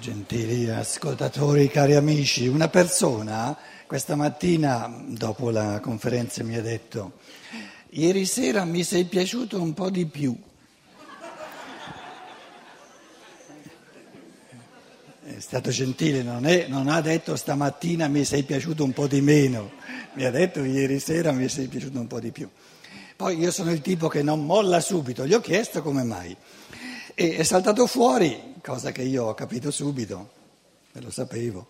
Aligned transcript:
Gentili 0.00 0.70
ascoltatori, 0.70 1.68
cari 1.68 1.94
amici, 1.94 2.46
una 2.46 2.68
persona 2.68 3.54
questa 3.86 4.16
mattina 4.16 4.90
dopo 5.08 5.50
la 5.50 5.78
conferenza 5.80 6.42
mi 6.42 6.56
ha 6.56 6.62
detto, 6.62 7.18
ieri 7.90 8.24
sera 8.24 8.64
mi 8.64 8.82
sei 8.82 9.04
piaciuto 9.04 9.60
un 9.60 9.74
po' 9.74 9.90
di 9.90 10.06
più. 10.06 10.34
È 15.22 15.38
stato 15.38 15.68
gentile, 15.68 16.22
non, 16.22 16.46
è, 16.46 16.66
non 16.66 16.88
ha 16.88 17.02
detto 17.02 17.36
stamattina 17.36 18.08
mi 18.08 18.24
sei 18.24 18.44
piaciuto 18.44 18.82
un 18.82 18.94
po' 18.94 19.06
di 19.06 19.20
meno, 19.20 19.72
mi 20.14 20.24
ha 20.24 20.30
detto 20.30 20.64
ieri 20.64 20.98
sera 20.98 21.30
mi 21.32 21.46
sei 21.50 21.66
piaciuto 21.66 22.00
un 22.00 22.06
po' 22.06 22.20
di 22.20 22.30
più. 22.30 22.48
Poi 23.16 23.36
io 23.36 23.50
sono 23.50 23.70
il 23.70 23.82
tipo 23.82 24.08
che 24.08 24.22
non 24.22 24.46
molla 24.46 24.80
subito, 24.80 25.26
gli 25.26 25.34
ho 25.34 25.40
chiesto 25.40 25.82
come 25.82 26.04
mai. 26.04 26.34
E 27.14 27.36
è 27.36 27.42
saltato 27.42 27.86
fuori, 27.86 28.49
cosa 28.62 28.92
che 28.92 29.02
io 29.02 29.24
ho 29.24 29.34
capito 29.34 29.70
subito, 29.70 30.30
e 30.92 31.00
lo 31.00 31.10
sapevo, 31.10 31.68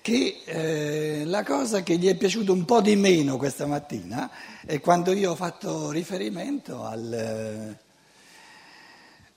che 0.00 0.42
eh, 0.44 1.24
la 1.24 1.44
cosa 1.44 1.82
che 1.82 1.96
gli 1.96 2.08
è 2.08 2.16
piaciuta 2.16 2.52
un 2.52 2.64
po' 2.64 2.80
di 2.80 2.96
meno 2.96 3.36
questa 3.36 3.66
mattina 3.66 4.30
è 4.64 4.80
quando 4.80 5.12
io 5.12 5.32
ho 5.32 5.34
fatto 5.34 5.90
riferimento 5.90 6.84
al, 6.84 7.12
eh, 7.12 7.78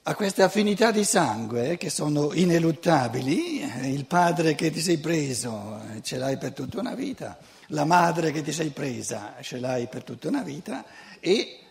a 0.04 0.16
queste 0.16 0.44
affinità 0.44 0.92
di 0.92 1.04
sangue 1.04 1.78
che 1.78 1.90
sono 1.90 2.34
ineluttabili, 2.34 3.90
il 3.92 4.06
padre 4.06 4.56
che 4.56 4.72
ti 4.72 4.80
sei 4.80 5.00
preso 5.00 5.80
eh, 5.94 6.02
ce 6.02 6.18
l'hai 6.18 6.38
per 6.38 6.54
tutta 6.54 6.80
una 6.80 6.96
vita, 6.96 7.38
la 7.68 7.86
madre 7.86 8.32
che 8.32 8.42
ti 8.42 8.52
sei 8.52 8.70
presa 8.70 9.36
ce 9.42 9.60
l'hai 9.60 9.88
per 9.88 10.04
tutta 10.04 10.30
una 10.30 10.44
vita 10.44 10.86
e 11.20 11.63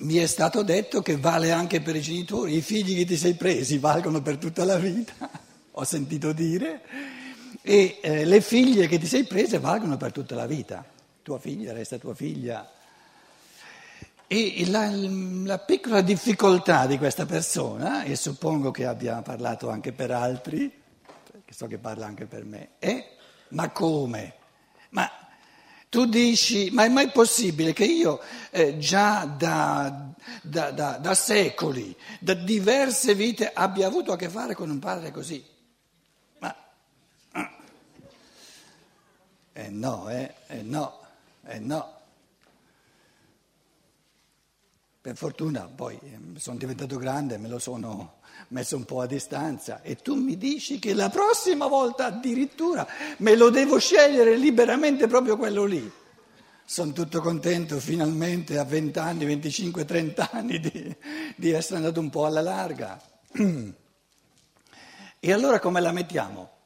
mi 0.00 0.16
è 0.16 0.26
stato 0.26 0.62
detto 0.62 1.02
che 1.02 1.16
vale 1.16 1.50
anche 1.50 1.80
per 1.80 1.96
i 1.96 2.00
genitori, 2.00 2.56
i 2.56 2.62
figli 2.62 2.96
che 2.96 3.04
ti 3.04 3.16
sei 3.16 3.34
presi 3.34 3.78
valgono 3.78 4.22
per 4.22 4.36
tutta 4.36 4.64
la 4.64 4.76
vita, 4.76 5.28
ho 5.72 5.84
sentito 5.84 6.32
dire, 6.32 6.82
e 7.62 7.98
eh, 8.00 8.24
le 8.24 8.40
figlie 8.40 8.86
che 8.86 8.98
ti 8.98 9.06
sei 9.06 9.24
prese 9.24 9.58
valgono 9.58 9.96
per 9.96 10.12
tutta 10.12 10.34
la 10.34 10.46
vita, 10.46 10.84
tua 11.22 11.38
figlia 11.38 11.72
resta 11.72 11.98
tua 11.98 12.14
figlia. 12.14 12.70
E 14.26 14.64
la, 14.68 14.88
la 14.88 15.58
piccola 15.58 16.02
difficoltà 16.02 16.86
di 16.86 16.98
questa 16.98 17.26
persona, 17.26 18.04
e 18.04 18.14
suppongo 18.14 18.70
che 18.70 18.86
abbia 18.86 19.20
parlato 19.22 19.68
anche 19.70 19.92
per 19.92 20.12
altri, 20.12 20.70
che 21.44 21.52
so 21.52 21.66
che 21.66 21.78
parla 21.78 22.06
anche 22.06 22.26
per 22.26 22.44
me, 22.44 22.70
è 22.78 23.16
ma 23.48 23.70
come? 23.70 24.34
Ma 24.90 25.10
tu 25.90 26.06
dici, 26.06 26.70
ma 26.70 26.84
è 26.84 26.88
mai 26.88 27.10
possibile 27.10 27.72
che 27.72 27.84
io 27.84 28.20
eh, 28.50 28.78
già 28.78 29.24
da, 29.24 30.12
da, 30.40 30.70
da, 30.70 30.98
da, 30.98 31.14
secoli, 31.14 31.94
da 32.20 32.34
diverse 32.34 33.16
vite, 33.16 33.50
abbia 33.52 33.88
avuto 33.88 34.12
a 34.12 34.16
che 34.16 34.28
fare 34.28 34.54
con 34.54 34.70
un 34.70 34.78
padre 34.78 35.10
così? 35.10 35.44
Ma... 36.38 36.56
Eh 39.52 39.68
no, 39.68 40.08
eh, 40.08 40.32
eh 40.46 40.62
no, 40.62 41.00
eh 41.44 41.58
no. 41.58 41.99
Per 45.02 45.16
fortuna 45.16 45.62
poi 45.62 45.98
ehm, 46.02 46.36
sono 46.36 46.58
diventato 46.58 46.98
grande, 46.98 47.38
me 47.38 47.48
lo 47.48 47.58
sono 47.58 48.18
messo 48.48 48.76
un 48.76 48.84
po' 48.84 49.00
a 49.00 49.06
distanza 49.06 49.80
e 49.80 49.96
tu 49.96 50.14
mi 50.14 50.36
dici 50.36 50.78
che 50.78 50.92
la 50.92 51.08
prossima 51.08 51.68
volta 51.68 52.04
addirittura 52.06 52.86
me 53.18 53.34
lo 53.34 53.48
devo 53.48 53.78
scegliere 53.78 54.36
liberamente 54.36 55.06
proprio 55.06 55.38
quello 55.38 55.64
lì. 55.64 55.90
Sono 56.66 56.92
tutto 56.92 57.22
contento 57.22 57.80
finalmente 57.80 58.58
a 58.58 58.64
20 58.64 58.98
anni, 58.98 59.24
25, 59.24 59.86
30 59.86 60.30
anni 60.32 60.60
di, 60.60 60.96
di 61.34 61.50
essere 61.50 61.76
andato 61.76 61.98
un 61.98 62.10
po' 62.10 62.26
alla 62.26 62.42
larga. 62.42 63.00
E 65.22 65.34
allora 65.34 65.58
come 65.58 65.82
la 65.82 65.92
mettiamo? 65.92 66.59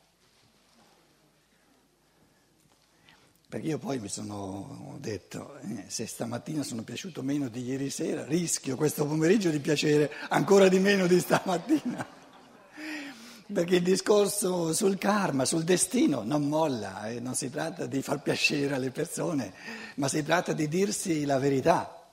Perché 3.55 3.69
io 3.69 3.79
poi 3.79 4.01
mi 4.01 4.09
sono 4.09 4.97
detto, 4.99 5.61
eh, 5.61 5.85
se 5.87 6.09
stamattina 6.09 6.65
sono 6.65 6.83
piaciuto 6.83 7.23
meno 7.23 7.47
di 7.47 7.63
ieri 7.63 7.89
sera, 7.89 8.25
rischio 8.25 8.75
questo 8.75 9.07
pomeriggio 9.07 9.51
di 9.51 9.61
piacere 9.61 10.11
ancora 10.31 10.67
di 10.67 10.81
meno 10.81 11.07
di 11.07 11.21
stamattina. 11.21 12.05
Perché 13.55 13.77
il 13.77 13.85
discorso 13.85 14.73
sul 14.73 14.99
karma, 14.99 15.45
sul 15.45 15.63
destino 15.63 16.25
non 16.25 16.49
molla 16.49 17.09
e 17.09 17.21
non 17.21 17.37
si 17.37 17.49
tratta 17.49 17.87
di 17.87 18.03
far 18.03 18.23
piacere 18.23 18.75
alle 18.75 18.91
persone, 18.91 19.53
ma 19.95 20.09
si 20.09 20.25
tratta 20.25 20.53
di 20.53 20.67
dirsi 20.67 21.25
la 21.25 21.39
verità. 21.39 22.09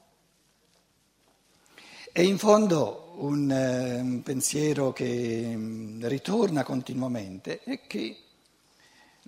E 2.11 2.23
in 2.23 2.37
fondo 2.37 3.16
un, 3.16 3.49
eh, 3.49 3.99
un 3.99 4.21
pensiero 4.21 4.93
che 4.93 5.53
mm, 5.55 6.05
ritorna 6.05 6.61
continuamente 6.61 7.61
è 7.63 7.81
che 7.87 8.16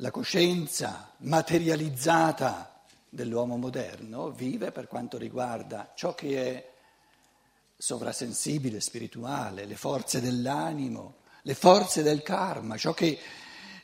la 0.04 0.12
coscienza 0.12 1.12
materializzata 1.20 2.84
dell'uomo 3.08 3.56
moderno 3.56 4.32
vive 4.32 4.74
per 4.74 4.88
quanto 4.88 5.18
riguarda 5.18 5.94
ciò 5.96 6.14
che 6.14 6.46
è 6.46 6.72
sovrasensibile, 7.78 8.82
spirituale, 8.82 9.64
le 9.64 9.78
forze 9.78 10.20
dell'animo, 10.20 11.20
le 11.44 11.56
forze 11.56 12.04
del 12.04 12.22
karma, 12.22 12.76
ciò 12.76 12.94
che, 12.94 13.18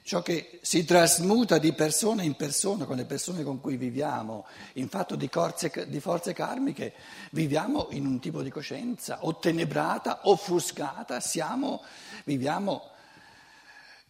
ciò 0.04 0.22
che, 0.22 0.60
si 0.62 0.84
trasmuta 0.84 1.58
di 1.58 1.72
persona 1.72 2.22
in 2.22 2.36
persona 2.36 2.84
con 2.84 2.98
le 2.98 3.06
persone 3.06 3.44
con 3.44 3.62
cui 3.62 3.78
viviamo, 3.78 4.46
in 4.74 4.90
fatto 4.90 5.16
di, 5.16 5.30
corze, 5.30 5.72
di 5.88 6.02
forze 6.02 6.34
karmiche, 6.34 6.96
viviamo 7.32 7.88
in 7.92 8.06
un 8.06 8.20
tipo 8.20 8.42
di 8.42 8.50
coscienza 8.50 9.20
ottenebrata, 9.22 10.20
offuscata, 10.24 11.22
siamo, 11.22 11.82
viviamo 12.26 12.98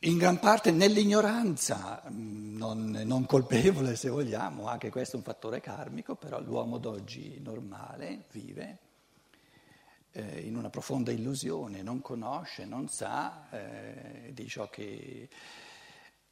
in 0.04 0.18
gran 0.18 0.40
parte 0.40 0.72
nell'ignoranza, 0.72 2.04
mm, 2.10 2.56
non, 2.56 3.02
non, 3.04 3.26
colpevole 3.26 3.98
se 3.98 4.08
vogliamo, 4.10 4.68
anche 4.68 4.90
questo 4.90 5.16
è 5.16 5.20
un 5.20 5.26
fattore 5.26 5.60
karmico, 5.60 6.16
però 6.16 6.40
l'uomo 6.40 6.78
d'oggi 6.78 7.40
normale 7.42 8.24
vive 8.32 8.78
eh, 10.12 10.40
in 10.40 10.56
una 10.56 10.70
profonda 10.70 11.12
illusione, 11.12 11.82
non 11.82 12.02
conosce, 12.02 12.66
non 12.66 12.88
sa 12.88 13.50
eh, 13.52 14.32
di 14.34 14.48
ciò 14.48 14.70
che... 14.70 15.28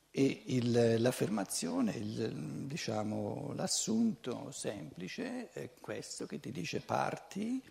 E 0.10 0.44
il, 0.46 1.02
l'affermazione, 1.02 1.92
il, 1.92 2.66
diciamo, 2.66 3.52
l'assunto 3.54 4.50
semplice 4.52 5.52
è 5.52 5.72
questo 5.80 6.26
che 6.26 6.40
ti 6.40 6.52
dice 6.52 6.80
parti 6.80 7.62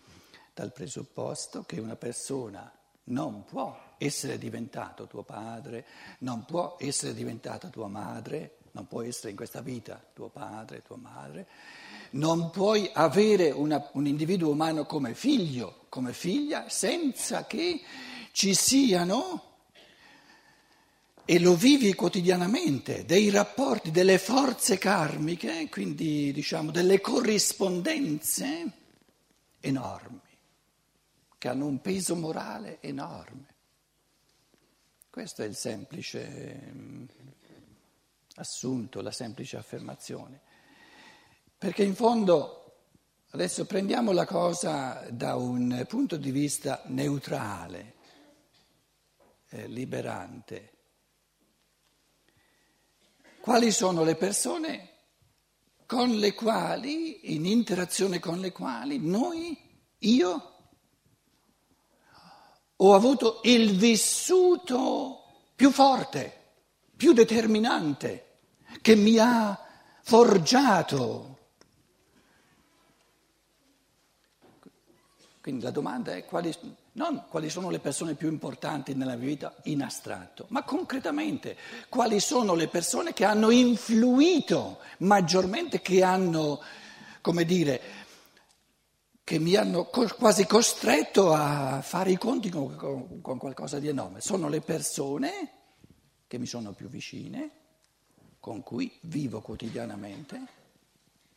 dal 0.53 0.71
presupposto 0.71 1.63
che 1.63 1.81
una 1.81 1.97
persona 1.97 2.71
non 3.07 3.43
può 3.45 3.95
essere 3.97 4.37
diventato 4.37 5.07
tuo 5.07 5.23
padre, 5.23 5.85
non 6.19 6.45
può 6.45 6.77
essere 6.79 7.13
diventata 7.13 7.69
tua 7.69 7.87
madre, 7.87 8.57
non 8.71 8.87
può 8.87 9.01
essere 9.01 9.31
in 9.31 9.35
questa 9.35 9.61
vita 9.61 10.03
tuo 10.13 10.29
padre, 10.29 10.83
tua 10.83 10.97
madre, 10.97 11.47
non 12.11 12.49
puoi 12.51 12.89
avere 12.93 13.51
una, 13.51 13.89
un 13.93 14.05
individuo 14.05 14.51
umano 14.51 14.85
come 14.85 15.13
figlio, 15.13 15.85
come 15.89 16.13
figlia, 16.13 16.69
senza 16.69 17.45
che 17.45 17.81
ci 18.31 18.53
siano, 18.53 19.43
e 21.29 21.39
lo 21.39 21.55
vivi 21.55 21.93
quotidianamente, 21.93 23.03
dei 23.03 23.29
rapporti, 23.29 23.91
delle 23.91 24.17
forze 24.17 24.77
karmiche, 24.77 25.67
quindi 25.69 26.31
diciamo 26.31 26.71
delle 26.71 27.01
corrispondenze 27.01 28.71
enormi 29.59 30.26
che 31.37 31.47
hanno 31.47 31.65
un 31.65 31.81
peso 31.81 32.15
morale 32.15 32.81
enorme. 32.81 33.55
Questo 35.09 35.43
è 35.43 35.45
il 35.45 35.55
semplice 35.55 36.71
mm, 36.71 37.05
assunto, 38.35 39.01
la 39.01 39.11
semplice 39.11 39.57
affermazione. 39.57 40.41
Perché 41.57 41.83
in 41.83 41.95
fondo, 41.95 42.81
adesso 43.31 43.65
prendiamo 43.65 44.11
la 44.11 44.25
cosa 44.25 45.07
da 45.09 45.35
un 45.35 45.85
punto 45.87 46.17
di 46.17 46.31
vista 46.31 46.83
neutrale, 46.85 47.95
eh, 49.49 49.67
liberante. 49.67 50.73
Quali 53.41 53.71
sono 53.71 54.03
le 54.03 54.15
persone 54.15 54.89
con 55.87 56.15
le 56.17 56.33
quali, 56.33 57.33
in 57.33 57.45
interazione 57.45 58.19
con 58.19 58.39
le 58.39 58.51
quali 58.51 58.99
noi, 58.99 59.57
io, 59.99 60.56
ho 62.77 62.93
avuto 62.93 63.41
il 63.43 63.75
vissuto 63.75 65.23
più 65.55 65.71
forte, 65.71 66.33
più 66.95 67.13
determinante, 67.13 68.25
che 68.81 68.95
mi 68.95 69.17
ha 69.17 69.59
forgiato. 70.01 71.35
Quindi 75.41 75.63
la 75.63 75.71
domanda 75.71 76.13
è 76.13 76.25
quali, 76.25 76.53
non 76.93 77.23
quali 77.29 77.49
sono 77.49 77.69
le 77.69 77.79
persone 77.79 78.15
più 78.15 78.29
importanti 78.29 78.93
nella 78.93 79.15
mia 79.15 79.27
vita 79.27 79.55
in 79.63 79.81
astratto, 79.81 80.45
ma 80.49 80.63
concretamente 80.63 81.55
quali 81.89 82.19
sono 82.19 82.53
le 82.53 82.67
persone 82.67 83.13
che 83.13 83.23
hanno 83.23 83.49
influito 83.49 84.79
maggiormente, 84.99 85.81
che 85.81 86.03
hanno, 86.03 86.61
come 87.21 87.45
dire, 87.45 87.81
che 89.27 89.39
mi 89.39 89.55
hanno 89.55 89.83
quasi 89.83 90.45
costretto 90.45 91.33
a 91.33 91.81
fare 91.81 92.11
i 92.11 92.17
conti 92.17 92.47
con, 92.49 93.19
con, 93.21 93.37
qualcosa 93.37 93.77
di 93.77 93.89
enorme. 93.89 94.21
Sono 94.21 94.47
le 94.47 94.61
persone 94.61 95.49
che 96.27 96.37
mi 96.37 96.45
sono 96.45 96.71
più 96.71 96.87
vicine, 96.87 97.51
con 98.39 98.63
cui 98.63 98.89
vivo 99.01 99.41
quotidianamente 99.41 100.41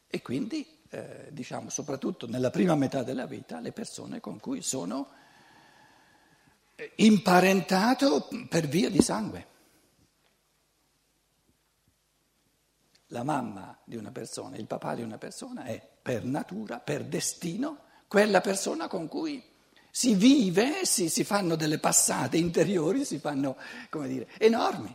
e 0.06 0.22
quindi, 0.22 0.64
eh, 0.88 1.30
diciamo, 1.32 1.68
soprattutto 1.68 2.28
nella 2.28 2.50
prima 2.50 2.76
metà 2.76 3.02
della 3.02 3.26
vita, 3.26 3.58
le 3.58 3.72
persone 3.72 4.20
con 4.20 4.38
cui 4.38 4.62
sono 4.62 5.08
eh, 6.76 6.92
imparentato 6.94 8.28
per 8.48 8.68
via 8.68 8.88
di 8.88 9.02
sangue. 9.02 9.46
La 13.12 13.24
mamma 13.24 13.76
di 13.84 13.96
una 13.96 14.10
persona, 14.10 14.56
il 14.56 14.66
papà 14.66 14.94
di 14.94 15.02
una 15.02 15.18
persona 15.18 15.64
è 15.64 15.84
per 16.00 16.24
natura, 16.24 16.78
per 16.78 17.04
destino, 17.04 17.78
quella 18.06 18.40
persona 18.40 18.88
con 18.88 19.08
cui 19.08 19.42
si 19.90 20.14
vive, 20.14 20.84
si, 20.84 21.08
si 21.08 21.24
fanno 21.24 21.56
delle 21.56 21.78
passate 21.78 22.36
interiori, 22.36 23.04
si 23.04 23.18
fanno, 23.18 23.56
come 23.88 24.06
dire, 24.06 24.28
enormi. 24.38 24.94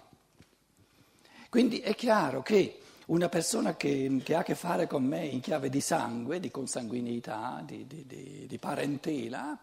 Quindi 1.49 1.79
è 1.79 1.93
chiaro 1.95 2.41
che 2.41 2.79
una 3.07 3.29
persona 3.29 3.75
che, 3.75 4.21
che, 4.23 4.35
ha 4.35 4.39
a 4.39 4.43
che 4.43 4.55
fare 4.55 4.87
con 4.87 5.03
me 5.03 5.25
in 5.25 5.41
chiave 5.41 5.69
di 5.69 5.81
sangue, 5.81 6.39
di 6.39 6.49
consanguineità, 6.49 7.61
di, 7.65 7.85
di, 7.85 8.05
di, 8.05 8.45
di 8.47 8.57
parentela, 8.57 9.57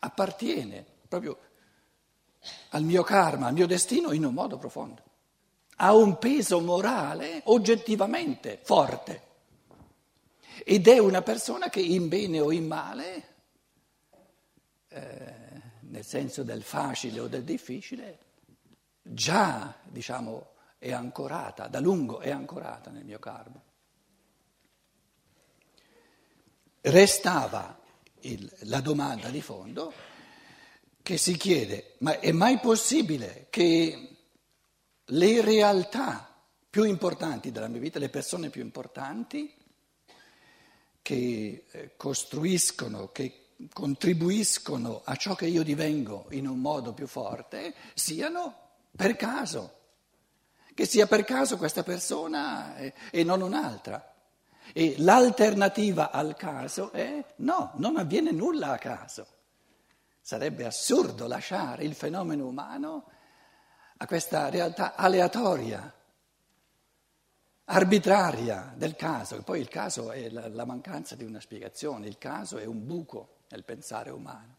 appartiene 0.00 0.84
proprio 1.08 1.38
al 2.70 2.82
mio 2.82 3.02
karma, 3.02 3.46
al 3.46 3.54
mio 3.54 3.66
destino 3.66 4.12
in 4.12 4.24
un 4.24 4.34
modo 4.34 4.58
profondo. 4.58 5.02
Ha 5.76 5.94
un 5.94 6.18
peso 6.18 6.60
morale 6.60 7.42
oggettivamente 7.44 8.60
forte 8.62 9.22
ed 10.64 10.86
è 10.88 10.98
una 10.98 11.22
persona 11.22 11.68
che 11.68 11.80
in 11.80 12.08
bene 12.08 12.40
o 12.40 12.52
in 12.52 12.66
male, 12.66 13.28
eh, 14.88 15.34
nel 15.80 16.04
senso 16.04 16.42
del 16.42 16.62
facile 16.62 17.20
o 17.20 17.26
del 17.26 17.44
difficile, 17.44 18.18
già 19.02 19.74
diciamo 19.84 20.52
è 20.78 20.92
ancorata, 20.92 21.66
da 21.66 21.80
lungo 21.80 22.20
è 22.20 22.30
ancorata 22.30 22.90
nel 22.90 23.04
mio 23.04 23.18
karma. 23.18 23.60
Restava 26.80 27.78
il, 28.20 28.50
la 28.62 28.80
domanda 28.80 29.28
di 29.28 29.40
fondo 29.40 29.92
che 31.02 31.16
si 31.18 31.36
chiede, 31.36 31.94
ma 31.98 32.18
è 32.20 32.32
mai 32.32 32.58
possibile 32.58 33.46
che 33.50 34.13
le 35.06 35.40
realtà 35.40 36.32
più 36.68 36.84
importanti 36.84 37.50
della 37.50 37.68
mia 37.68 37.80
vita, 37.80 37.98
le 37.98 38.08
persone 38.08 38.50
più 38.50 38.62
importanti, 38.62 39.54
che 41.02 41.66
eh, 41.70 41.96
costruiscono, 41.96 43.08
che 43.12 43.50
contribuiscono 43.72 45.02
a 45.04 45.14
ciò 45.16 45.34
che 45.34 45.46
io 45.46 45.62
divengo 45.62 46.26
in 46.30 46.48
un 46.48 46.58
modo 46.58 46.92
più 46.92 47.06
forte, 47.06 47.74
siano 47.94 48.70
per 48.96 49.16
caso? 49.16 49.82
che 50.74 50.86
sia 50.86 51.06
per 51.06 51.24
caso 51.24 51.56
questa 51.56 51.84
persona 51.84 52.76
e, 52.76 52.92
e 53.10 53.22
non 53.22 53.40
un'altra. 53.40 54.12
E 54.72 54.96
l'alternativa 54.98 56.10
al 56.10 56.34
caso 56.36 56.90
è 56.90 57.24
no, 57.36 57.72
non 57.76 57.96
avviene 57.96 58.32
nulla 58.32 58.72
a 58.72 58.78
caso. 58.78 59.26
Sarebbe 60.20 60.64
assurdo 60.64 61.26
lasciare 61.26 61.84
il 61.84 61.94
fenomeno 61.94 62.46
umano 62.46 63.04
a 63.96 64.06
questa 64.06 64.48
realtà 64.48 64.94
aleatoria, 64.94 65.92
arbitraria 67.66 68.72
del 68.76 68.96
caso. 68.96 69.36
E 69.36 69.42
poi 69.42 69.60
il 69.60 69.68
caso 69.68 70.10
è 70.10 70.28
la, 70.30 70.48
la 70.48 70.64
mancanza 70.64 71.14
di 71.14 71.24
una 71.24 71.40
spiegazione, 71.40 72.06
il 72.06 72.18
caso 72.18 72.58
è 72.58 72.64
un 72.64 72.84
buco 72.84 73.36
nel 73.50 73.64
pensare 73.64 74.10
umano. 74.10 74.56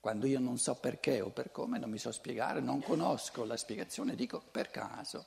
Quando 0.00 0.26
io 0.26 0.38
non 0.38 0.58
so 0.58 0.74
perché 0.74 1.22
o 1.22 1.30
per 1.30 1.50
come, 1.50 1.78
non 1.78 1.88
mi 1.88 1.98
so 1.98 2.12
spiegare, 2.12 2.60
non 2.60 2.82
conosco 2.82 3.44
la 3.44 3.56
spiegazione, 3.56 4.14
dico 4.14 4.42
per 4.50 4.70
caso. 4.70 5.24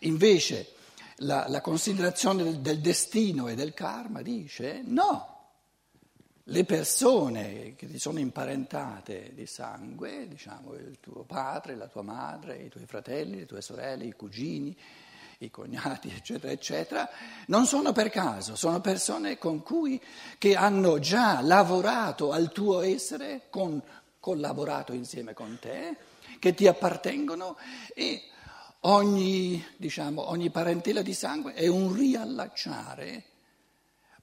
Invece 0.00 0.72
la, 1.16 1.46
la 1.48 1.60
considerazione 1.60 2.42
del, 2.42 2.60
del 2.60 2.80
destino 2.80 3.48
e 3.48 3.54
del 3.54 3.74
karma 3.74 4.22
dice 4.22 4.80
no, 4.84 5.33
le 6.48 6.64
persone 6.64 7.74
che 7.74 7.86
ti 7.86 7.98
sono 7.98 8.18
imparentate 8.18 9.32
di 9.34 9.46
sangue, 9.46 10.28
diciamo 10.28 10.74
il 10.74 10.98
tuo 11.00 11.24
padre, 11.24 11.74
la 11.74 11.88
tua 11.88 12.02
madre, 12.02 12.58
i 12.58 12.68
tuoi 12.68 12.84
fratelli, 12.86 13.38
le 13.38 13.46
tue 13.46 13.62
sorelle, 13.62 14.04
i 14.04 14.12
cugini, 14.12 14.76
i 15.38 15.50
cognati, 15.50 16.12
eccetera, 16.14 16.52
eccetera, 16.52 17.08
non 17.46 17.64
sono 17.66 17.92
per 17.92 18.10
caso, 18.10 18.56
sono 18.56 18.80
persone 18.80 19.38
con 19.38 19.62
cui 19.62 20.00
che 20.36 20.54
hanno 20.54 20.98
già 20.98 21.40
lavorato 21.40 22.30
al 22.30 22.52
tuo 22.52 22.82
essere, 22.82 23.46
con, 23.48 23.82
collaborato 24.20 24.92
insieme 24.92 25.32
con 25.32 25.58
te, 25.58 25.96
che 26.38 26.52
ti 26.54 26.66
appartengono 26.66 27.56
e 27.94 28.28
Ogni, 28.86 29.64
diciamo, 29.78 30.28
ogni 30.28 30.50
parentela 30.50 31.00
di 31.00 31.14
sangue 31.14 31.54
è 31.54 31.66
un 31.68 31.94
riallacciare, 31.94 33.24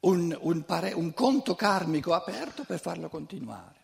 un, 0.01 0.37
un, 0.41 0.65
pare, 0.65 0.93
un 0.93 1.13
conto 1.13 1.55
karmico 1.55 2.13
aperto 2.13 2.63
per 2.63 2.79
farlo 2.79 3.09
continuare. 3.09 3.79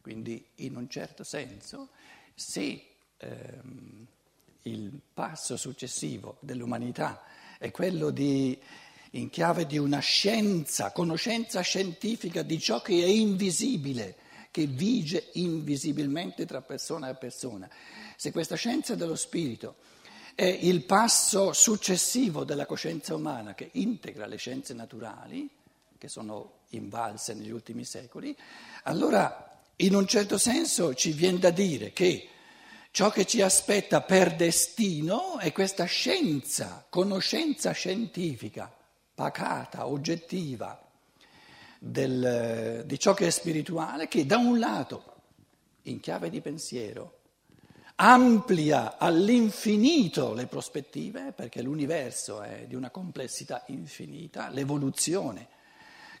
Quindi, 0.00 0.44
in 0.56 0.76
un 0.76 0.88
certo 0.88 1.24
senso, 1.24 1.90
se 2.34 2.94
ehm, 3.16 4.06
il 4.62 5.00
passo 5.12 5.56
successivo 5.56 6.36
dell'umanità 6.40 7.22
è 7.58 7.70
quello 7.70 8.10
di, 8.10 8.58
in 9.12 9.28
chiave 9.30 9.66
di 9.66 9.78
una 9.78 10.00
scienza, 10.00 10.92
conoscenza 10.92 11.60
scientifica 11.60 12.42
di 12.42 12.58
ciò 12.58 12.80
che 12.80 13.02
è 13.02 13.06
invisibile, 13.06 14.16
che 14.50 14.66
vige 14.66 15.30
invisibilmente 15.34 16.46
tra 16.46 16.62
persona 16.62 17.08
e 17.08 17.14
persona. 17.14 17.68
Se 18.16 18.32
questa 18.32 18.56
scienza 18.56 18.94
dello 18.94 19.16
spirito 19.16 19.76
è 20.40 20.58
il 20.62 20.84
passo 20.84 21.52
successivo 21.52 22.44
della 22.44 22.64
coscienza 22.64 23.14
umana 23.14 23.52
che 23.52 23.68
integra 23.72 24.24
le 24.24 24.38
scienze 24.38 24.72
naturali, 24.72 25.46
che 25.98 26.08
sono 26.08 26.60
invalse 26.70 27.34
negli 27.34 27.50
ultimi 27.50 27.84
secoli, 27.84 28.34
allora 28.84 29.60
in 29.76 29.94
un 29.94 30.06
certo 30.06 30.38
senso 30.38 30.94
ci 30.94 31.12
viene 31.12 31.38
da 31.38 31.50
dire 31.50 31.92
che 31.92 32.26
ciò 32.90 33.10
che 33.10 33.26
ci 33.26 33.42
aspetta 33.42 34.00
per 34.00 34.34
destino 34.34 35.36
è 35.36 35.52
questa 35.52 35.84
scienza, 35.84 36.86
conoscenza 36.88 37.72
scientifica, 37.72 38.74
pacata, 39.14 39.88
oggettiva, 39.88 40.82
del, 41.78 42.84
di 42.86 42.98
ciò 42.98 43.12
che 43.12 43.26
è 43.26 43.30
spirituale, 43.30 44.08
che 44.08 44.24
da 44.24 44.38
un 44.38 44.58
lato, 44.58 45.04
in 45.82 46.00
chiave 46.00 46.30
di 46.30 46.40
pensiero, 46.40 47.19
amplia 48.02 48.96
all'infinito 48.96 50.32
le 50.32 50.46
prospettive, 50.46 51.32
perché 51.32 51.60
l'universo 51.60 52.40
è 52.40 52.64
di 52.66 52.74
una 52.74 52.88
complessità 52.88 53.64
infinita, 53.66 54.48
l'evoluzione 54.48 55.48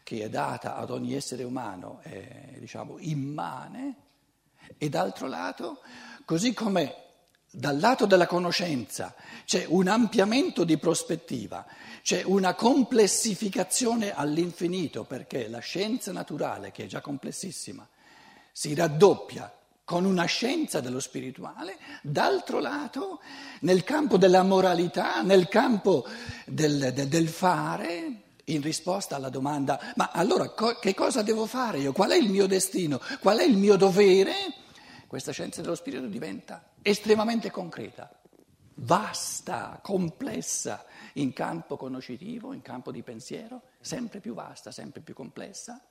che 0.02 0.22
è 0.22 0.28
data 0.28 0.76
ad 0.76 0.90
ogni 0.90 1.14
essere 1.14 1.42
umano 1.42 2.00
è 2.02 2.56
diciamo, 2.58 2.96
immane, 2.98 3.94
e 4.76 4.90
d'altro 4.90 5.26
lato, 5.26 5.80
così 6.26 6.52
come 6.52 6.96
dal 7.50 7.78
lato 7.78 8.04
della 8.04 8.26
conoscenza 8.26 9.14
c'è 9.46 9.64
un 9.66 9.88
ampliamento 9.88 10.64
di 10.64 10.76
prospettiva, 10.76 11.64
c'è 12.02 12.22
una 12.24 12.54
complessificazione 12.54 14.14
all'infinito 14.14 15.04
perché 15.04 15.48
la 15.48 15.60
scienza 15.60 16.12
naturale, 16.12 16.72
che 16.72 16.84
è 16.84 16.86
già 16.86 17.00
complessissima, 17.00 17.88
si 18.52 18.74
raddoppia 18.74 19.50
con 19.90 20.04
una 20.04 20.26
scienza 20.26 20.78
dello 20.78 21.00
spirituale, 21.00 21.76
d'altro 22.00 22.60
lato 22.60 23.20
nel 23.62 23.82
campo 23.82 24.18
della 24.18 24.44
moralità, 24.44 25.20
nel 25.22 25.48
campo 25.48 26.06
del, 26.46 26.92
del, 26.94 27.08
del 27.08 27.28
fare, 27.28 28.22
in 28.44 28.62
risposta 28.62 29.16
alla 29.16 29.30
domanda 29.30 29.92
ma 29.96 30.10
allora 30.12 30.50
co- 30.50 30.78
che 30.78 30.94
cosa 30.94 31.22
devo 31.22 31.44
fare 31.44 31.78
io? 31.78 31.92
Qual 31.92 32.10
è 32.10 32.14
il 32.14 32.30
mio 32.30 32.46
destino? 32.46 33.00
Qual 33.18 33.38
è 33.38 33.42
il 33.42 33.56
mio 33.56 33.74
dovere? 33.74 34.32
Questa 35.08 35.32
scienza 35.32 35.60
dello 35.60 35.74
spirito 35.74 36.06
diventa 36.06 36.70
estremamente 36.82 37.50
concreta, 37.50 38.08
vasta, 38.74 39.80
complessa 39.82 40.84
in 41.14 41.32
campo 41.32 41.76
conoscitivo, 41.76 42.52
in 42.52 42.62
campo 42.62 42.92
di 42.92 43.02
pensiero, 43.02 43.62
sempre 43.80 44.20
più 44.20 44.34
vasta, 44.34 44.70
sempre 44.70 45.00
più 45.00 45.14
complessa. 45.14 45.82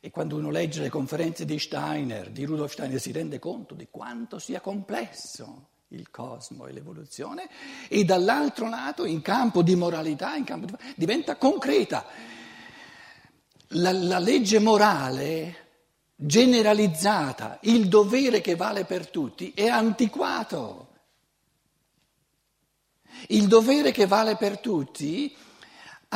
E 0.00 0.10
quando 0.10 0.36
uno 0.36 0.50
legge 0.50 0.82
le 0.82 0.88
conferenze 0.88 1.44
di 1.44 1.58
Steiner, 1.58 2.30
di 2.30 2.44
Rudolf 2.44 2.72
Steiner, 2.72 3.00
si 3.00 3.12
rende 3.12 3.38
conto 3.38 3.74
di 3.74 3.88
quanto 3.90 4.38
sia 4.38 4.60
complesso 4.60 5.68
il 5.88 6.10
cosmo 6.10 6.66
e 6.66 6.72
l'evoluzione, 6.72 7.48
e 7.88 8.04
dall'altro 8.04 8.68
lato, 8.68 9.04
in 9.04 9.22
campo 9.22 9.62
di 9.62 9.76
moralità, 9.76 10.42
campo 10.44 10.66
di... 10.66 10.74
diventa 10.96 11.36
concreta. 11.36 12.04
La, 13.70 13.92
la 13.92 14.18
legge 14.18 14.58
morale 14.58 15.64
generalizzata, 16.16 17.58
il 17.62 17.88
dovere 17.88 18.40
che 18.40 18.56
vale 18.56 18.84
per 18.84 19.08
tutti, 19.08 19.52
è 19.54 19.66
antiquato. 19.66 20.88
Il 23.28 23.46
dovere 23.46 23.92
che 23.92 24.06
vale 24.06 24.36
per 24.36 24.58
tutti 24.58 25.34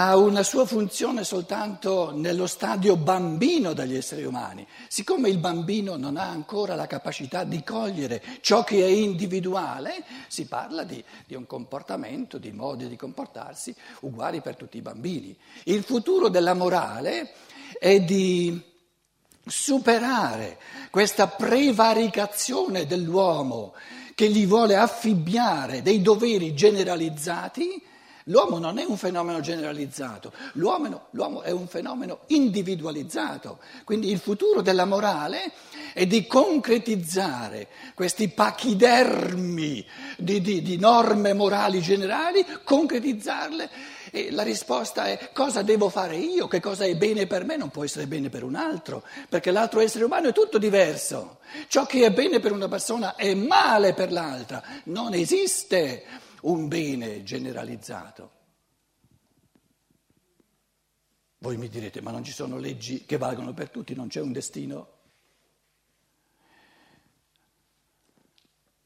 ha 0.00 0.16
una 0.16 0.42
sua 0.42 0.64
funzione 0.64 1.24
soltanto 1.24 2.10
nello 2.14 2.46
stadio 2.46 2.96
bambino 2.96 3.74
degli 3.74 3.94
esseri 3.94 4.24
umani. 4.24 4.66
Siccome 4.88 5.28
il 5.28 5.36
bambino 5.36 5.96
non 5.96 6.16
ha 6.16 6.26
ancora 6.26 6.74
la 6.74 6.86
capacità 6.86 7.44
di 7.44 7.62
cogliere 7.62 8.22
ciò 8.40 8.64
che 8.64 8.82
è 8.82 8.88
individuale, 8.88 10.02
si 10.26 10.46
parla 10.46 10.84
di, 10.84 11.04
di 11.26 11.34
un 11.34 11.46
comportamento, 11.46 12.38
di 12.38 12.50
modi 12.50 12.88
di 12.88 12.96
comportarsi 12.96 13.74
uguali 14.00 14.40
per 14.40 14.56
tutti 14.56 14.78
i 14.78 14.82
bambini. 14.82 15.36
Il 15.64 15.82
futuro 15.82 16.30
della 16.30 16.54
morale 16.54 17.34
è 17.78 18.00
di 18.00 18.58
superare 19.44 20.58
questa 20.90 21.26
prevaricazione 21.26 22.86
dell'uomo 22.86 23.74
che 24.14 24.30
gli 24.30 24.46
vuole 24.46 24.76
affibbiare 24.76 25.82
dei 25.82 26.00
doveri 26.00 26.54
generalizzati 26.54 27.88
L'uomo 28.24 28.58
non 28.58 28.78
è 28.78 28.84
un 28.84 28.96
fenomeno 28.96 29.40
generalizzato, 29.40 30.32
l'uomo, 30.54 31.06
l'uomo, 31.10 31.42
è 31.42 31.50
un 31.50 31.66
fenomeno 31.66 32.20
individualizzato. 32.26 33.58
Quindi 33.84 34.10
il 34.10 34.18
futuro 34.18 34.60
della 34.60 34.84
morale 34.84 35.52
è 35.94 36.06
di 36.06 36.26
concretizzare 36.26 37.68
questi 37.94 38.28
pachidermi 38.28 39.84
di, 40.16 40.40
di, 40.40 40.62
di 40.62 40.76
norme 40.76 41.32
morali 41.32 41.80
generali, 41.80 42.44
concretizzarle 42.62 43.98
e 44.12 44.30
la 44.30 44.42
risposta 44.42 45.06
è 45.06 45.30
cosa 45.32 45.62
devo 45.62 45.88
fare 45.88 46.16
io, 46.16 46.48
che 46.48 46.60
cosa 46.60 46.84
è 46.84 46.94
bene 46.96 47.26
per 47.26 47.44
me 47.44 47.56
non 47.56 47.70
può 47.70 47.84
essere 47.84 48.06
bene 48.06 48.28
per 48.28 48.42
un 48.42 48.56
altro, 48.56 49.02
perché 49.28 49.50
l'altro 49.50 49.80
essere 49.80 50.04
umano 50.04 50.28
è 50.28 50.32
tutto 50.32 50.58
diverso. 50.58 51.38
Ciò 51.68 51.86
che 51.86 52.04
è 52.04 52.10
bene 52.10 52.40
per 52.40 52.52
una 52.52 52.68
persona 52.68 53.14
è 53.14 53.34
male 53.34 53.94
per 53.94 54.12
l'altra, 54.12 54.62
non 54.84 55.14
esiste 55.14 56.04
un 56.42 56.68
bene 56.68 57.22
generalizzato. 57.22 58.38
Voi 61.38 61.56
mi 61.56 61.68
direte, 61.68 62.00
ma 62.00 62.10
non 62.10 62.22
ci 62.22 62.32
sono 62.32 62.58
leggi 62.58 63.04
che 63.04 63.16
valgono 63.16 63.54
per 63.54 63.70
tutti, 63.70 63.94
non 63.94 64.08
c'è 64.08 64.20
un 64.20 64.32
destino? 64.32 64.98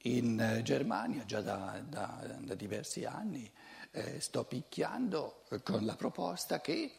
In 0.03 0.39
eh, 0.39 0.63
Germania, 0.63 1.25
già 1.25 1.41
da, 1.41 1.83
da, 1.85 2.37
da 2.39 2.55
diversi 2.55 3.05
anni, 3.05 3.51
eh, 3.91 4.21
sto 4.21 4.45
picchiando 4.45 5.45
con 5.63 5.85
la 5.85 5.97
proposta 5.97 6.61
che 6.61 6.93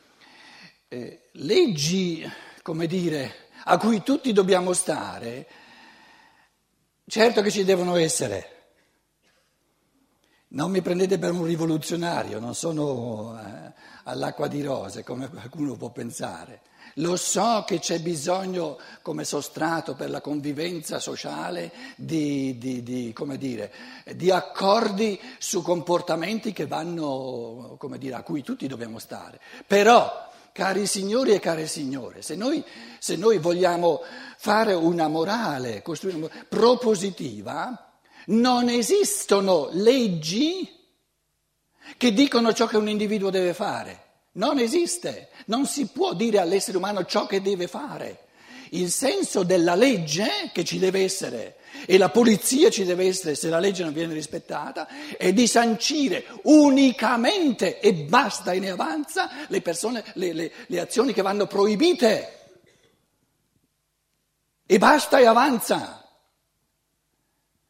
eh, 0.87 1.29
leggi, 1.33 2.29
come 2.61 2.87
dire, 2.87 3.49
a 3.65 3.77
cui 3.77 4.03
tutti 4.03 4.33
dobbiamo 4.33 4.73
stare, 4.73 5.47
certo 7.07 7.41
che 7.41 7.51
ci 7.51 7.63
devono 7.63 7.95
essere, 7.95 8.54
non 10.55 10.71
mi 10.71 10.81
prendete 10.81 11.17
per 11.17 11.31
un 11.31 11.43
rivoluzionario, 11.43 12.39
non 12.39 12.55
sono 12.55 13.37
eh, 13.37 13.71
all'acqua 14.03 14.47
di 14.47 14.61
rose 14.61 15.03
come 15.03 15.29
qualcuno 15.29 15.75
può 15.75 15.89
pensare. 15.89 16.61
Lo 16.99 17.17
so 17.17 17.65
che 17.67 17.79
c'è 17.79 17.99
bisogno 17.99 18.77
come 19.01 19.25
sostrato 19.25 19.95
per 19.95 20.09
la 20.09 20.21
convivenza 20.21 20.99
sociale 20.99 21.71
di, 21.97 22.57
di, 22.57 22.83
di, 22.83 23.13
dire, 23.37 23.73
di 24.13 24.31
accordi 24.31 25.19
su 25.39 25.61
comportamenti 25.61 26.53
che 26.53 26.67
vanno, 26.67 27.77
dire, 27.97 28.15
a 28.15 28.23
cui 28.23 28.41
tutti 28.41 28.65
dobbiamo 28.67 28.97
stare. 28.99 29.41
Però, 29.67 30.31
cari 30.53 30.87
signori 30.87 31.33
e 31.33 31.39
care 31.41 31.67
signore, 31.67 32.21
se 32.21 32.35
noi, 32.35 32.63
se 32.97 33.17
noi 33.17 33.39
vogliamo 33.39 34.01
fare 34.37 34.73
una 34.73 35.09
morale, 35.09 35.81
costruire 35.81 36.17
una 36.17 36.27
morale 36.27 36.47
propositiva, 36.47 37.84
non 38.27 38.69
esistono 38.69 39.69
leggi 39.71 40.71
che 41.97 42.13
dicono 42.13 42.53
ciò 42.53 42.65
che 42.67 42.77
un 42.77 42.89
individuo 42.89 43.29
deve 43.29 43.53
fare. 43.53 44.03
Non 44.33 44.59
esiste. 44.59 45.29
Non 45.45 45.65
si 45.65 45.87
può 45.87 46.13
dire 46.13 46.39
all'essere 46.39 46.77
umano 46.77 47.05
ciò 47.05 47.25
che 47.25 47.41
deve 47.41 47.67
fare. 47.67 48.23
Il 48.71 48.91
senso 48.91 49.43
della 49.43 49.75
legge 49.75 50.49
che 50.51 50.63
ci 50.63 50.79
deve 50.79 51.03
essere 51.03 51.57
e 51.85 51.97
la 51.97 52.09
polizia 52.09 52.69
ci 52.69 52.83
deve 52.83 53.05
essere 53.05 53.35
se 53.35 53.49
la 53.49 53.59
legge 53.59 53.83
non 53.83 53.93
viene 53.93 54.13
rispettata 54.13 54.87
è 55.17 55.31
di 55.33 55.45
sancire 55.45 56.25
unicamente 56.43 57.79
e 57.79 57.93
basta 57.93 58.53
e 58.53 58.59
ne 58.59 58.71
avanza 58.71 59.29
le, 59.47 59.61
persone, 59.61 60.03
le, 60.13 60.33
le, 60.33 60.51
le 60.65 60.79
azioni 60.79 61.13
che 61.13 61.21
vanno 61.21 61.45
proibite. 61.47 62.39
E 64.65 64.77
basta 64.79 65.19
e 65.19 65.25
avanza. 65.25 66.04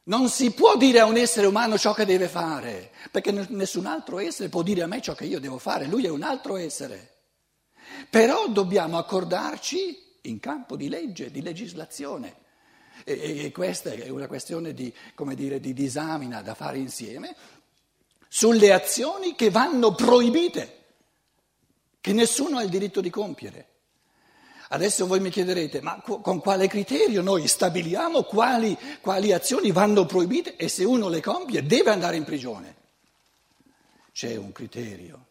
Non 0.07 0.29
si 0.29 0.51
può 0.51 0.77
dire 0.77 0.99
a 0.99 1.05
un 1.05 1.17
essere 1.17 1.47
umano 1.47 1.77
ciò 1.77 1.93
che 1.93 2.05
deve 2.05 2.27
fare, 2.27 2.91
perché 3.09 3.31
nessun 3.31 3.87
altro 3.87 4.19
essere 4.19 4.49
può 4.49 4.61
dire 4.61 4.83
a 4.83 4.87
me 4.87 5.01
ciò 5.01 5.15
che 5.15 5.25
io 5.25 5.39
devo 5.39 5.57
fare, 5.57 5.87
lui 5.87 6.05
è 6.05 6.09
un 6.09 6.21
altro 6.21 6.57
essere. 6.57 7.13
Però 8.09 8.47
dobbiamo 8.47 8.97
accordarci 8.97 10.17
in 10.21 10.39
campo 10.39 10.75
di 10.75 10.89
legge, 10.89 11.31
di 11.31 11.41
legislazione. 11.41 12.43
E, 13.03 13.45
e 13.45 13.51
questa 13.51 13.91
è 13.91 14.09
una 14.09 14.27
questione 14.27 14.73
di, 14.73 14.93
dire, 15.33 15.59
di 15.59 15.73
disamina 15.73 16.41
da 16.41 16.53
fare 16.53 16.77
insieme 16.77 17.35
sulle 18.27 18.73
azioni 18.73 19.33
che 19.33 19.49
vanno 19.49 19.95
proibite, 19.95 20.83
che 21.99 22.13
nessuno 22.13 22.57
ha 22.57 22.63
il 22.63 22.69
diritto 22.69 23.01
di 23.01 23.09
compiere. 23.09 23.74
Adesso 24.69 25.05
voi 25.05 25.19
mi 25.19 25.29
chiederete, 25.29 25.81
ma 25.81 26.01
con 26.01 26.39
quale 26.39 26.67
criterio 26.67 27.21
noi 27.21 27.47
stabiliamo 27.47 28.23
quali, 28.23 28.77
quali 29.01 29.31
azioni 29.31 29.71
vanno 29.71 30.05
proibite 30.05 30.55
e 30.55 30.67
se 30.67 30.83
uno 30.83 31.07
le 31.07 31.21
compie 31.21 31.65
deve 31.65 31.91
andare 31.91 32.15
in 32.15 32.23
prigione? 32.23 32.75
C'è 34.11 34.35
un 34.35 34.51
criterio 34.51 35.25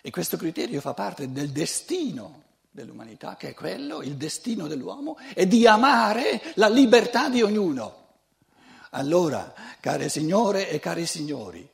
e 0.00 0.10
questo 0.10 0.36
criterio 0.36 0.80
fa 0.80 0.94
parte 0.94 1.30
del 1.30 1.50
destino 1.50 2.42
dell'umanità, 2.72 3.36
che 3.36 3.50
è 3.50 3.54
quello, 3.54 4.02
il 4.02 4.16
destino 4.16 4.66
dell'uomo, 4.66 5.16
è 5.34 5.46
di 5.46 5.66
amare 5.66 6.42
la 6.54 6.68
libertà 6.68 7.28
di 7.28 7.42
ognuno. 7.42 8.00
Allora, 8.90 9.54
care 9.78 10.08
signore 10.08 10.68
e 10.68 10.80
cari 10.80 11.06
signori, 11.06 11.68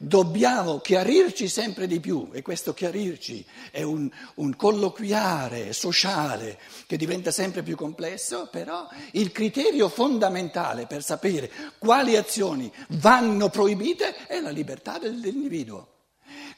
Dobbiamo 0.00 0.78
chiarirci 0.78 1.48
sempre 1.48 1.88
di 1.88 1.98
più 1.98 2.28
e 2.32 2.40
questo 2.40 2.72
chiarirci 2.72 3.44
è 3.72 3.82
un, 3.82 4.08
un, 4.36 4.54
colloquiare 4.54 5.72
sociale 5.72 6.56
che 6.86 6.96
diventa 6.96 7.32
sempre 7.32 7.64
più 7.64 7.74
complesso, 7.74 8.48
però 8.48 8.86
il 9.12 9.32
criterio 9.32 9.88
fondamentale 9.88 10.86
per 10.86 11.02
sapere 11.02 11.50
quali 11.78 12.14
azioni 12.14 12.72
vanno 12.90 13.48
proibite 13.48 14.14
è 14.28 14.38
la 14.38 14.50
libertà 14.50 14.98
dell'individuo. 14.98 15.88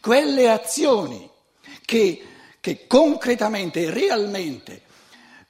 Quelle 0.02 0.50
azioni 0.50 1.26
che, 1.86 2.22
che 2.60 2.86
concretamente 2.86 3.84
e 3.84 3.90
realmente 3.90 4.82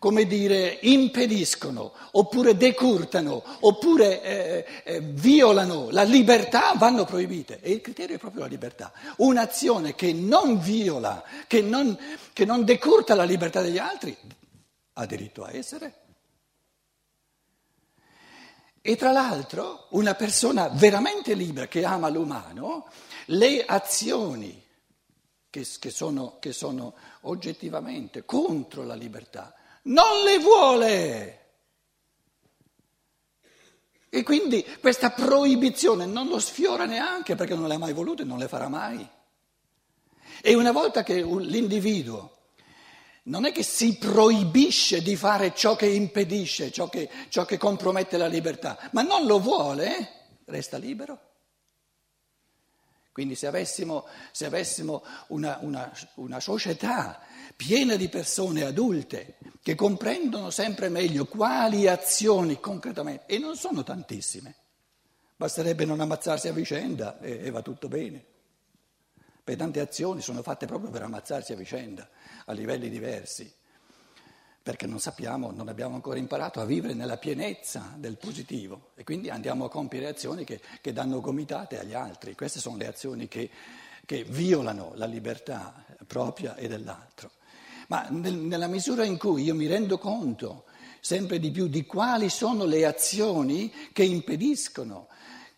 come 0.00 0.24
dire, 0.24 0.78
impediscono, 0.80 1.92
oppure 2.12 2.56
decurtano, 2.56 3.44
oppure 3.60 4.22
eh, 4.22 4.66
eh, 4.82 5.00
violano 5.00 5.90
la 5.90 6.04
libertà, 6.04 6.72
vanno 6.74 7.04
proibite. 7.04 7.60
E 7.60 7.72
il 7.72 7.82
criterio 7.82 8.16
è 8.16 8.18
proprio 8.18 8.40
la 8.40 8.46
libertà. 8.46 8.92
Un'azione 9.18 9.94
che 9.94 10.14
non 10.14 10.58
viola, 10.58 11.22
che 11.46 11.60
non, 11.60 11.98
che 12.32 12.46
non 12.46 12.64
decurta 12.64 13.14
la 13.14 13.24
libertà 13.24 13.60
degli 13.60 13.76
altri, 13.76 14.16
ha 14.94 15.04
diritto 15.04 15.44
a 15.44 15.54
essere. 15.54 15.94
E 18.80 18.96
tra 18.96 19.12
l'altro 19.12 19.88
una 19.90 20.14
persona 20.14 20.68
veramente 20.68 21.34
libera 21.34 21.66
che 21.68 21.84
ama 21.84 22.08
l'umano, 22.08 22.88
le 23.26 23.66
azioni 23.66 24.64
che, 25.50 25.66
che, 25.78 25.90
sono, 25.90 26.38
che 26.38 26.54
sono 26.54 26.94
oggettivamente 27.22 28.24
contro 28.24 28.82
la 28.82 28.94
libertà, 28.94 29.54
non 29.82 30.22
le 30.24 30.38
vuole. 30.38 31.40
E 34.08 34.22
quindi 34.22 34.66
questa 34.80 35.10
proibizione 35.10 36.04
non 36.04 36.28
lo 36.28 36.40
sfiora 36.40 36.84
neanche 36.84 37.36
perché 37.36 37.54
non 37.54 37.68
le 37.68 37.74
ha 37.74 37.78
mai 37.78 37.92
volute 37.92 38.24
non 38.24 38.38
le 38.38 38.48
farà 38.48 38.68
mai. 38.68 39.08
E 40.42 40.54
una 40.54 40.72
volta 40.72 41.02
che 41.02 41.22
l'individuo 41.22 42.38
non 43.24 43.44
è 43.44 43.52
che 43.52 43.62
si 43.62 43.98
proibisce 43.98 45.02
di 45.02 45.14
fare 45.14 45.54
ciò 45.54 45.76
che 45.76 45.86
impedisce, 45.86 46.72
ciò 46.72 46.88
che, 46.88 47.08
ciò 47.28 47.44
che 47.44 47.58
compromette 47.58 48.16
la 48.16 48.26
libertà, 48.26 48.78
ma 48.92 49.02
non 49.02 49.26
lo 49.26 49.38
vuole, 49.38 50.38
resta 50.46 50.78
libero. 50.78 51.28
Quindi 53.12 53.34
se 53.34 53.46
avessimo, 53.46 54.06
se 54.32 54.46
avessimo 54.46 55.04
una, 55.28 55.58
una, 55.60 55.92
una 56.14 56.40
società 56.40 57.20
piena 57.56 57.96
di 57.96 58.08
persone 58.08 58.62
adulte 58.64 59.36
che 59.62 59.74
comprendono 59.74 60.50
sempre 60.50 60.88
meglio 60.88 61.26
quali 61.26 61.86
azioni 61.86 62.60
concretamente, 62.60 63.24
e 63.26 63.38
non 63.38 63.56
sono 63.56 63.82
tantissime, 63.82 64.54
basterebbe 65.36 65.84
non 65.84 66.00
ammazzarsi 66.00 66.48
a 66.48 66.52
vicenda 66.52 67.18
e, 67.20 67.40
e 67.44 67.50
va 67.50 67.62
tutto 67.62 67.88
bene. 67.88 68.24
Per 69.42 69.56
tante 69.56 69.80
azioni 69.80 70.20
sono 70.20 70.42
fatte 70.42 70.66
proprio 70.66 70.90
per 70.90 71.02
ammazzarsi 71.02 71.52
a 71.52 71.56
vicenda, 71.56 72.08
a 72.46 72.52
livelli 72.52 72.88
diversi, 72.88 73.52
perché 74.62 74.86
non 74.86 75.00
sappiamo, 75.00 75.50
non 75.50 75.68
abbiamo 75.68 75.94
ancora 75.94 76.18
imparato 76.18 76.60
a 76.60 76.64
vivere 76.64 76.94
nella 76.94 77.16
pienezza 77.16 77.94
del 77.96 78.16
positivo 78.16 78.90
e 78.94 79.04
quindi 79.04 79.30
andiamo 79.30 79.64
a 79.64 79.70
compiere 79.70 80.08
azioni 80.08 80.44
che, 80.44 80.60
che 80.80 80.92
danno 80.92 81.20
gomitate 81.20 81.78
agli 81.78 81.94
altri. 81.94 82.34
Queste 82.34 82.60
sono 82.60 82.76
le 82.76 82.86
azioni 82.86 83.26
che 83.26 83.50
che 84.10 84.24
violano 84.24 84.90
la 84.96 85.06
libertà 85.06 85.84
propria 86.04 86.56
e 86.56 86.66
dell'altro. 86.66 87.30
Ma 87.90 88.06
nel, 88.10 88.34
nella 88.34 88.68
misura 88.68 89.04
in 89.04 89.18
cui 89.18 89.42
io 89.42 89.54
mi 89.54 89.66
rendo 89.66 89.98
conto 89.98 90.64
sempre 91.00 91.40
di 91.40 91.50
più 91.50 91.66
di 91.66 91.86
quali 91.86 92.28
sono 92.28 92.64
le 92.64 92.86
azioni 92.86 93.72
che 93.92 94.04
impediscono, 94.04 95.08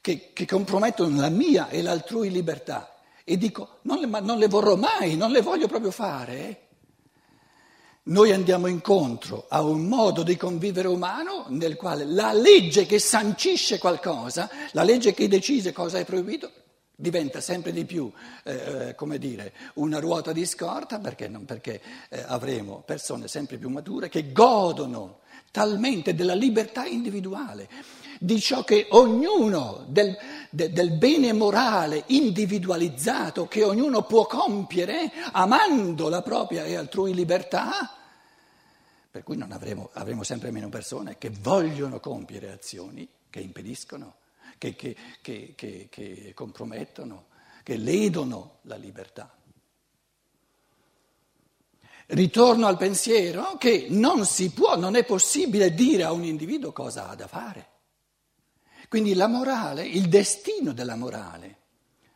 che, 0.00 0.30
che 0.32 0.46
compromettono 0.46 1.20
la 1.20 1.28
mia 1.28 1.68
e 1.68 1.82
l'altrui 1.82 2.30
libertà, 2.30 3.00
e 3.22 3.36
dico 3.36 3.80
non 3.82 3.98
le, 3.98 4.06
non 4.20 4.38
le 4.38 4.48
vorrò 4.48 4.76
mai, 4.76 5.14
non 5.14 5.30
le 5.30 5.42
voglio 5.42 5.66
proprio 5.66 5.90
fare, 5.90 6.68
noi 8.04 8.32
andiamo 8.32 8.66
incontro 8.66 9.44
a 9.48 9.60
un 9.60 9.84
modo 9.84 10.22
di 10.22 10.36
convivere 10.36 10.88
umano 10.88 11.44
nel 11.48 11.76
quale 11.76 12.06
la 12.06 12.32
legge 12.32 12.86
che 12.86 12.98
sancisce 12.98 13.78
qualcosa, 13.78 14.48
la 14.72 14.84
legge 14.84 15.12
che 15.12 15.28
decide 15.28 15.72
cosa 15.72 15.98
è 15.98 16.04
proibito, 16.06 16.50
diventa 17.02 17.40
sempre 17.40 17.72
di 17.72 17.84
più, 17.84 18.10
eh, 18.44 18.52
eh, 18.52 18.94
come 18.94 19.18
dire, 19.18 19.52
una 19.74 19.98
ruota 19.98 20.30
di 20.30 20.46
scorta, 20.46 21.00
perché, 21.00 21.26
non, 21.26 21.44
perché 21.44 21.82
eh, 22.08 22.22
avremo 22.28 22.84
persone 22.86 23.26
sempre 23.26 23.56
più 23.56 23.68
mature 23.70 24.08
che 24.08 24.30
godono 24.30 25.18
talmente 25.50 26.14
della 26.14 26.34
libertà 26.34 26.86
individuale, 26.86 27.68
di 28.20 28.40
ciò 28.40 28.62
che 28.62 28.86
ognuno, 28.90 29.84
del, 29.88 30.16
de, 30.48 30.70
del 30.70 30.92
bene 30.92 31.32
morale 31.32 32.04
individualizzato 32.06 33.48
che 33.48 33.64
ognuno 33.64 34.04
può 34.04 34.24
compiere 34.26 35.10
amando 35.32 36.08
la 36.08 36.22
propria 36.22 36.64
e 36.64 36.76
altrui 36.76 37.14
libertà, 37.14 37.96
per 39.10 39.24
cui 39.24 39.36
avremo, 39.46 39.90
avremo 39.94 40.22
sempre 40.22 40.52
meno 40.52 40.68
persone 40.68 41.18
che 41.18 41.30
vogliono 41.30 41.98
compiere 41.98 42.52
azioni 42.52 43.06
che 43.28 43.40
impediscono, 43.40 44.14
che, 44.70 44.96
che, 45.20 45.54
che, 45.56 45.88
che 45.90 46.32
compromettono, 46.34 47.26
che 47.64 47.76
ledono 47.76 48.58
la 48.62 48.76
libertà. 48.76 49.34
Ritorno 52.06 52.66
al 52.66 52.76
pensiero 52.76 53.56
che 53.56 53.86
non 53.88 54.24
si 54.24 54.50
può, 54.50 54.76
non 54.76 54.94
è 54.94 55.04
possibile 55.04 55.74
dire 55.74 56.04
a 56.04 56.12
un 56.12 56.24
individuo 56.24 56.70
cosa 56.70 57.08
ha 57.08 57.14
da 57.16 57.26
fare. 57.26 57.70
Quindi 58.88 59.14
la 59.14 59.26
morale, 59.26 59.84
il 59.86 60.08
destino 60.08 60.72
della 60.72 60.96
morale, 60.96 61.56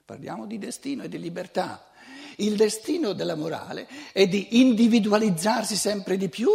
parliamo 0.04 0.46
di 0.46 0.58
destino 0.58 1.02
e 1.02 1.08
di 1.08 1.18
libertà, 1.18 1.90
il 2.36 2.54
destino 2.54 3.14
della 3.14 3.34
morale 3.34 3.88
è 4.12 4.28
di 4.28 4.60
individualizzarsi 4.60 5.74
sempre 5.74 6.18
di 6.18 6.28
più, 6.28 6.50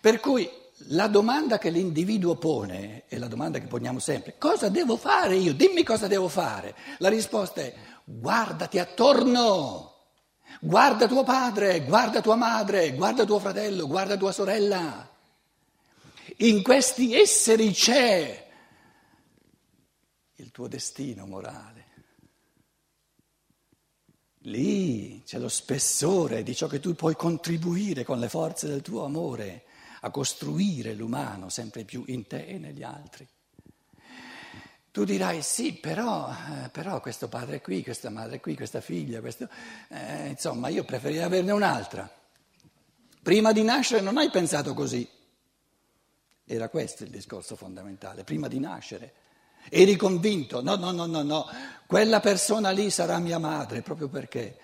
per 0.00 0.20
cui 0.20 0.48
la 0.86 1.08
domanda 1.08 1.58
che 1.58 1.70
l'individuo 1.70 2.36
pone 2.36 3.04
è 3.08 3.18
la 3.18 3.26
domanda 3.26 3.58
che 3.58 3.66
poniamo 3.66 3.98
sempre, 3.98 4.36
cosa 4.38 4.68
devo 4.68 4.96
fare 4.96 5.36
io? 5.36 5.52
Dimmi 5.52 5.82
cosa 5.82 6.06
devo 6.06 6.28
fare. 6.28 6.74
La 6.98 7.08
risposta 7.08 7.60
è 7.60 7.74
guardati 8.04 8.78
attorno. 8.78 9.94
Guarda 10.60 11.06
tuo 11.06 11.24
padre, 11.24 11.84
guarda 11.84 12.20
tua 12.20 12.36
madre, 12.36 12.92
guarda 12.94 13.24
tuo 13.24 13.38
fratello, 13.38 13.86
guarda 13.86 14.16
tua 14.16 14.32
sorella. 14.32 15.08
In 16.38 16.62
questi 16.62 17.14
esseri 17.14 17.72
c'è 17.72 18.48
il 20.36 20.50
tuo 20.50 20.68
destino 20.68 21.26
morale. 21.26 21.86
Lì 24.42 25.22
c'è 25.24 25.38
lo 25.38 25.48
spessore 25.48 26.42
di 26.42 26.54
ciò 26.54 26.68
che 26.68 26.80
tu 26.80 26.94
puoi 26.94 27.16
contribuire 27.16 28.04
con 28.04 28.18
le 28.18 28.28
forze 28.28 28.68
del 28.68 28.82
tuo 28.82 29.04
amore 29.04 29.64
a 30.00 30.10
costruire 30.10 30.94
l'umano 30.94 31.48
sempre 31.48 31.84
più 31.84 32.04
in 32.06 32.26
te 32.26 32.46
e 32.46 32.58
negli 32.58 32.82
altri. 32.82 33.26
Tu 34.90 35.04
dirai 35.04 35.42
sì, 35.42 35.74
però, 35.74 36.28
eh, 36.30 36.70
però 36.70 37.00
questo 37.00 37.28
padre 37.28 37.60
qui, 37.60 37.82
questa 37.82 38.10
madre 38.10 38.40
qui, 38.40 38.56
questa 38.56 38.80
figlia, 38.80 39.20
questo, 39.20 39.48
eh, 39.90 40.28
insomma 40.28 40.68
io 40.68 40.84
preferirei 40.84 41.24
averne 41.24 41.52
un'altra. 41.52 42.10
Prima 43.22 43.52
di 43.52 43.62
nascere 43.62 44.00
non 44.00 44.16
hai 44.16 44.30
pensato 44.30 44.74
così. 44.74 45.08
Era 46.44 46.68
questo 46.68 47.04
il 47.04 47.10
discorso 47.10 47.54
fondamentale, 47.54 48.24
prima 48.24 48.48
di 48.48 48.58
nascere. 48.58 49.12
Eri 49.68 49.96
convinto, 49.96 50.62
no, 50.62 50.76
no, 50.76 50.90
no, 50.92 51.04
no, 51.04 51.22
no, 51.22 51.46
quella 51.86 52.20
persona 52.20 52.70
lì 52.70 52.90
sarà 52.90 53.18
mia 53.18 53.38
madre, 53.38 53.82
proprio 53.82 54.08
perché 54.08 54.58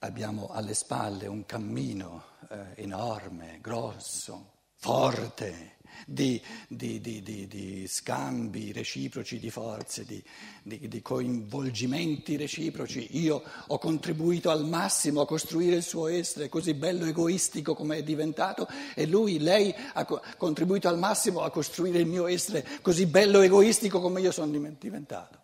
abbiamo 0.00 0.48
alle 0.48 0.74
spalle 0.74 1.28
un 1.28 1.46
cammino 1.46 2.31
eh, 2.50 2.82
enorme, 2.82 3.58
grosso, 3.60 4.52
forte, 4.76 5.76
di, 6.06 6.40
di, 6.68 7.00
di, 7.00 7.22
di, 7.22 7.86
scambi 7.86 8.72
reciproci 8.72 9.38
di 9.38 9.50
forze, 9.50 10.04
di, 10.04 11.02
coinvolgimenti 11.02 12.36
reciproci. 12.36 13.18
Io 13.20 13.42
ho 13.66 13.78
contribuito 13.78 14.50
al 14.50 14.64
massimo 14.64 15.20
a 15.20 15.26
costruire 15.26 15.76
il 15.76 15.82
suo 15.82 16.08
essere 16.08 16.48
così 16.48 16.74
bello 16.74 17.04
egoistico 17.04 17.74
come 17.74 17.98
è 17.98 18.02
diventato 18.02 18.66
e 18.94 19.06
lui, 19.06 19.38
lei 19.38 19.74
ha 19.92 20.04
contribuito 20.36 20.88
al 20.88 20.98
massimo 20.98 21.42
a 21.42 21.50
costruire 21.50 21.98
il 21.98 22.06
mio 22.06 22.26
essere 22.26 22.66
così 22.82 23.06
bello 23.06 23.40
egoistico 23.40 24.00
come 24.00 24.20
io 24.20 24.32
sono 24.32 24.50
diventato. 24.78 25.40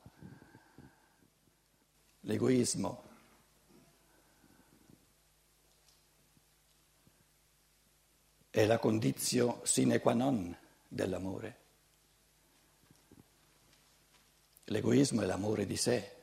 L'egoismo 2.22 3.08
è 8.59 8.66
la 8.66 8.81
condizione 8.81 9.61
sine 9.62 10.01
qua 10.01 10.14
non 10.14 10.53
dell'amore. 10.88 11.59
L'egoismo 14.64 15.23
è 15.23 15.27
l'amore 15.27 15.64
di 15.64 15.77
sé, 15.77 16.16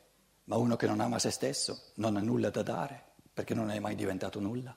ma 0.44 0.58
uno 0.58 0.76
che 0.76 0.86
non 0.86 1.00
ama 1.00 1.18
se 1.18 1.32
stesso 1.32 1.94
non 1.94 2.18
ha 2.18 2.20
nulla 2.20 2.50
da 2.50 2.62
dare 2.62 3.04
perché 3.34 3.54
non 3.54 3.72
è 3.72 3.80
mai 3.80 3.96
diventato 3.96 4.42
nulla. 4.42 4.76